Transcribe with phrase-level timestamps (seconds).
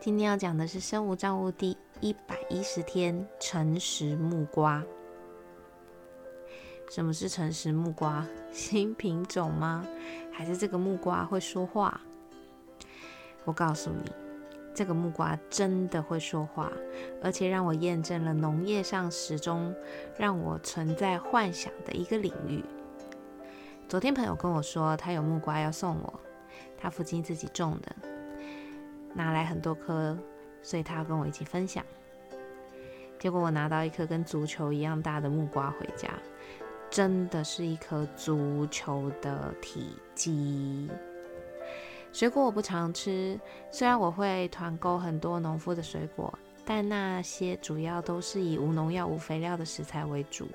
[0.00, 4.84] 今天要讲的是生物账务第一百一十天诚实木瓜。
[6.88, 8.24] 什么是诚实木瓜？
[8.52, 9.84] 新品种吗？
[10.30, 12.00] 还是这个木瓜会说话？
[13.44, 14.12] 我告诉你，
[14.72, 16.70] 这个木瓜真的会说话，
[17.20, 19.74] 而且让我验证了农业上始终
[20.16, 22.64] 让我存在幻想的一个领域。
[23.88, 26.20] 昨天朋友跟我说，他有木瓜要送我，
[26.78, 28.17] 他附近自己种的。
[29.14, 30.16] 拿来很多颗，
[30.62, 31.84] 所以他要跟我一起分享。
[33.18, 36.08] 结果我拿到一颗跟足球一样大的木瓜回家，
[36.88, 40.88] 真的是一颗足球的体积。
[42.12, 43.38] 水果我不常吃，
[43.70, 46.32] 虽然我会团购很多农夫的水果，
[46.64, 50.48] 但那些主要都是以无农药、无肥料的食材为主。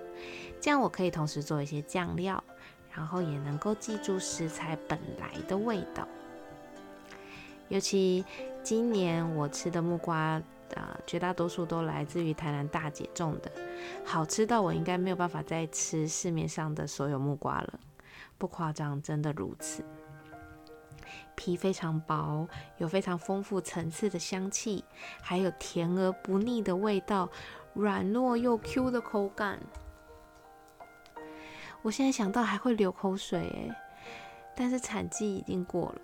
[0.60, 2.44] 这样我可以同时做一些酱料，
[2.96, 6.08] 然后也能够记住食材本来的味道。
[7.74, 8.24] 尤其
[8.62, 10.40] 今年我吃的木瓜，
[10.76, 13.52] 啊，绝大多数都来自于台南大姐种的，
[14.06, 17.80] 好吃到我应该没有办法再吃市面上的所有木瓜了，
[18.38, 19.84] 不夸张，真的如此。
[21.34, 24.86] 皮非常薄，有非常丰富层次的香气，
[25.20, 27.28] 还有甜而不腻的味道，
[27.74, 29.58] 软糯又 Q 的口感。
[31.82, 33.72] 我现在想到还会流口水诶，
[34.56, 36.02] 但是产季已经过了。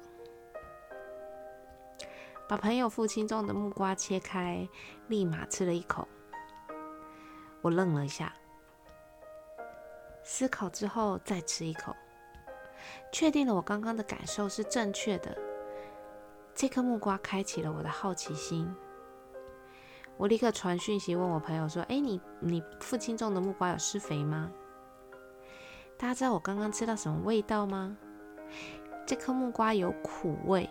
[2.50, 4.68] 把朋友父亲种的木瓜切开，
[5.08, 6.08] 立马吃了一口。
[7.62, 8.34] 我愣了一下，
[10.24, 11.96] 思考之后再吃一口，
[13.14, 15.38] 确定了我刚刚的感受是正确的。
[16.56, 18.68] 这颗木瓜开启了我的好奇心，
[20.18, 24.50] 我立刻传讯息问我朋友说：“哎，你你父亲种的木瓜有施肥吗？”
[26.00, 27.96] 大家知道我刚刚吃到什么味道吗？
[29.06, 30.68] 这颗木瓜有苦味。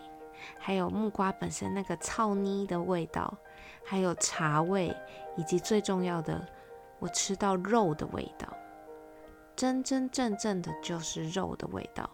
[0.58, 3.32] 还有木瓜本身那个糙腻的味道，
[3.84, 4.94] 还有茶味，
[5.36, 6.46] 以及最重要的，
[6.98, 8.48] 我吃到肉的味道，
[9.56, 12.08] 真真正正的就是肉的味道。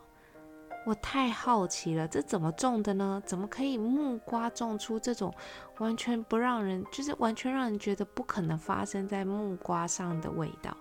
[0.86, 3.22] 我太好奇了，这怎么种的呢？
[3.24, 5.32] 怎么可以木瓜种出这种
[5.78, 10.76] 完全不让人，就是完全让人觉得不可能发生在木瓜上的味道？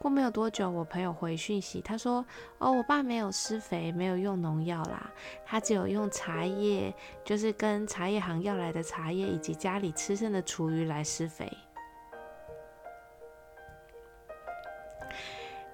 [0.00, 2.24] 过没有多久，我朋友回讯息，他说
[2.56, 5.12] ：“哦，我爸没有施肥，没有用农药啦，
[5.44, 11.46] 他只有用茶叶，就是跟茶叶行要来的茶叶，以及家里吃剩的厨余来施肥。”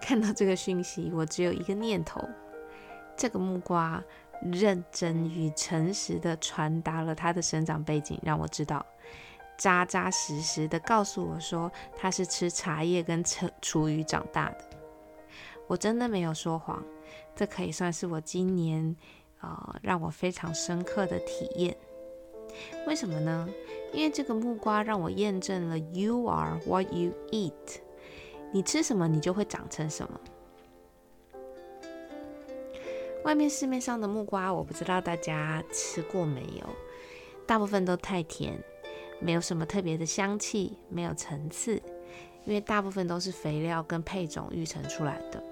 [0.03, 2.21] 看到这个讯息，我只有一个念头：
[3.17, 4.03] 这个木瓜
[4.43, 8.85] 认真与诚实的传达了它的生长背景，让我知道。
[9.57, 14.65] 扎扎实实的告诉我说，他是吃茶叶跟厨厨余长大的。
[15.67, 16.85] 我真的没有说谎，
[17.35, 18.95] 这可以算是我今年
[19.41, 21.77] 呃让我非常深刻的体验。
[22.87, 23.49] 为什么呢？
[23.93, 27.53] 因为这个木瓜让我验证了 “You are what you eat”，
[28.53, 30.21] 你吃什么，你就会长成什么。
[33.25, 36.67] 外面市面上的木瓜，我不知道大家吃过没有，
[37.45, 38.57] 大部分都太甜。
[39.21, 41.81] 没有什么特别的香气，没有层次，
[42.45, 45.43] 因为大部分都是肥料跟配种育成出来的。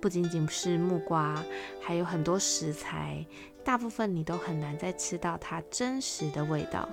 [0.00, 1.42] 不仅仅是木瓜，
[1.80, 3.24] 还有很多食材，
[3.64, 6.88] 大部分你都很难再吃到它真实的味道。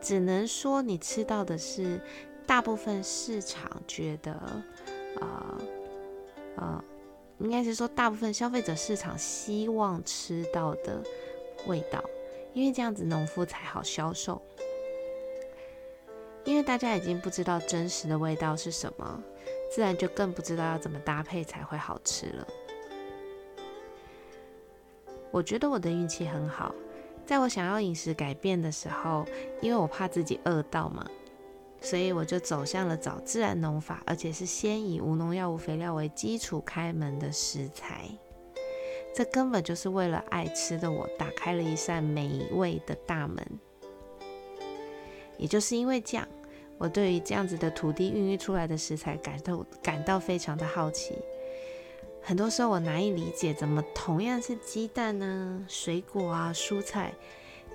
[0.00, 2.00] 只能说你吃到的是
[2.46, 4.38] 大部分市场觉得，
[5.20, 5.58] 呃
[6.56, 6.84] 呃，
[7.38, 11.02] 应该是说大部分消费者市场希望吃到的
[11.66, 12.02] 味道，
[12.52, 14.40] 因为这样子农夫才好销售。
[16.44, 19.22] 因为大家已经不知道真实的味道是什么，
[19.72, 22.46] 自然就更不知道要怎么搭配才会好吃了。
[25.30, 26.74] 我觉得我的运气很好，
[27.24, 29.24] 在我想要饮食改变的时候，
[29.60, 31.06] 因为我怕自己饿到嘛，
[31.80, 38.08] 所以我就走向了找自然农法，而且是先以无农药、无肥料为基础开门的食材。
[39.14, 43.46] 这根本就是为了爱吃的我打开了一扇美味的大门。
[45.40, 46.28] 也就是因为这样，
[46.76, 51.14] 我对于这样子的土地孕育出来的食材感到感到非常的好奇。
[52.22, 57.14] 很多时候我难以理解，怎么同样是鸡蛋呢、水果啊、蔬菜，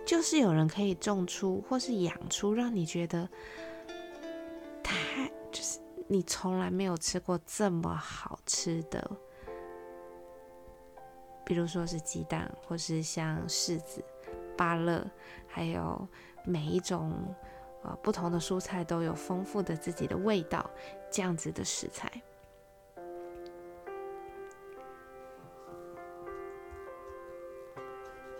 [0.05, 3.27] 就是有人可以种出或是养出让你觉得
[4.83, 9.09] 太就是你从来没有吃过这么好吃的，
[11.43, 14.05] 比如说是鸡蛋，或是像柿子、
[14.55, 15.03] 芭乐，
[15.47, 16.07] 还有
[16.43, 17.11] 每一种
[17.85, 20.69] 呃不同的蔬菜都有丰富的自己的味道，
[21.11, 22.11] 这样子的食材。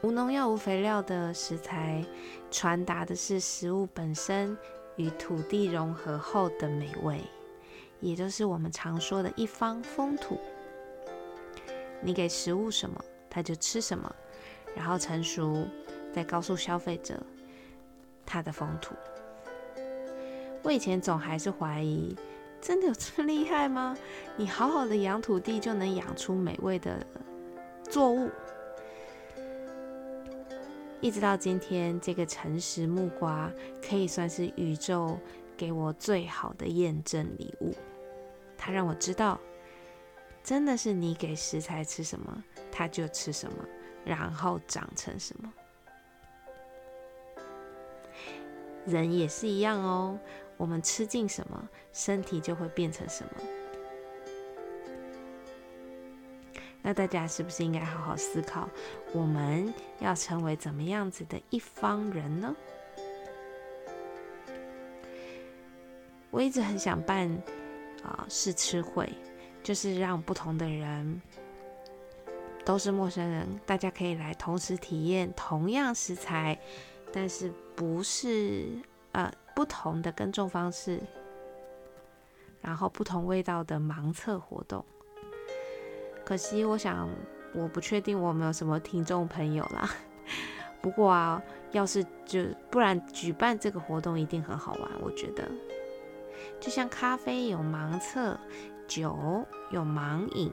[0.02, 2.04] 无农药、无肥料的食材，
[2.52, 4.56] 传达的是食物本身
[4.98, 7.22] 与土地融合后的美味，
[8.00, 10.40] 也就是我们常说的一方风土。
[12.02, 14.16] 你给食物什么，它就吃什么，
[14.76, 15.66] 然后成熟，
[16.14, 17.20] 再告诉消费者
[18.26, 18.94] 它的风土。
[20.66, 22.16] 我以前总还是怀疑，
[22.60, 23.96] 真的有这么厉害吗？
[24.36, 27.06] 你好好的养土地，就能养出美味的
[27.84, 28.32] 作物？
[31.02, 33.52] 一直到今天，这个诚实木瓜
[33.88, 35.20] 可以算是宇宙
[35.56, 37.72] 给我最好的验证礼物。
[38.58, 39.40] 它让我知道，
[40.44, 43.64] 真的是你给食材吃什么，它就吃什么，
[44.04, 45.54] 然后长成什么。
[48.88, 50.20] 人也是一样哦，
[50.58, 53.32] 我们吃进什么，身体就会变成什么。
[56.82, 58.70] 那大家是不是应该好好思考，
[59.12, 62.56] 我们要成为怎么样子的一方人呢？
[66.30, 67.28] 我一直很想办
[68.04, 69.12] 啊试吃会，
[69.64, 71.22] 就是让不同的人
[72.64, 76.60] 都是陌生人，大家可以来同时体验同样食材，
[77.12, 78.68] 但是不是
[79.16, 81.02] 呃不同的耕种方式，
[82.60, 84.84] 然后不同味道的盲测活动。
[86.26, 87.10] 可惜，我想
[87.54, 89.90] 我不确定我们有什么听众朋友啦。
[90.82, 91.42] 不过啊，
[91.72, 95.50] 要是就不然举办这个活动一定很好玩，我觉得。
[96.60, 98.38] 就像咖啡有盲测，
[98.86, 100.52] 酒有盲饮，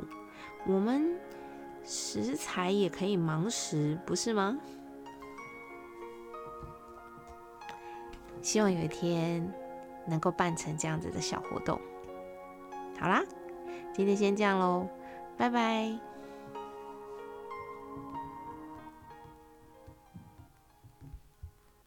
[0.67, 1.19] 我们
[1.85, 4.56] 食材也可以盲食，不是吗？
[8.43, 9.50] 希望有一天
[10.05, 11.81] 能够办成这样子的小活动。
[12.99, 13.23] 好啦，
[13.94, 14.87] 今天先这样喽。
[15.39, 16.12] 拜拜。